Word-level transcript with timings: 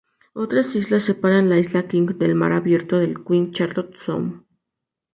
Otras 0.33 0.75
islas 0.75 1.03
separan 1.03 1.47
la 1.47 1.59
isla 1.59 1.87
King 1.87 2.17
del 2.17 2.33
mar 2.33 2.53
abierto 2.53 2.97
del 2.97 3.23
Queen 3.23 3.51
Charlotte 3.51 3.95
Sound. 3.97 4.43